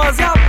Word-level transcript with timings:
demasiado 0.00 0.39